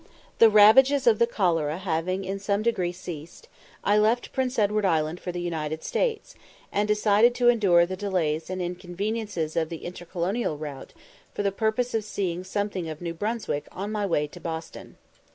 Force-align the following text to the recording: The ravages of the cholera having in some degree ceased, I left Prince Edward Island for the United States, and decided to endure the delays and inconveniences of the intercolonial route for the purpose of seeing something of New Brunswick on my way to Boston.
The 0.39 0.49
ravages 0.49 1.05
of 1.05 1.19
the 1.19 1.27
cholera 1.27 1.77
having 1.77 2.25
in 2.25 2.39
some 2.39 2.63
degree 2.63 2.91
ceased, 2.91 3.47
I 3.83 3.99
left 3.99 4.33
Prince 4.33 4.57
Edward 4.57 4.83
Island 4.83 5.19
for 5.19 5.31
the 5.31 5.39
United 5.39 5.83
States, 5.83 6.33
and 6.71 6.87
decided 6.87 7.35
to 7.35 7.49
endure 7.49 7.85
the 7.85 7.95
delays 7.95 8.49
and 8.49 8.63
inconveniences 8.63 9.55
of 9.55 9.69
the 9.69 9.85
intercolonial 9.85 10.57
route 10.57 10.95
for 11.35 11.43
the 11.43 11.51
purpose 11.51 11.93
of 11.93 12.03
seeing 12.03 12.43
something 12.43 12.89
of 12.89 12.99
New 12.99 13.13
Brunswick 13.13 13.67
on 13.71 13.91
my 13.91 14.07
way 14.07 14.25
to 14.25 14.39
Boston. 14.39 14.97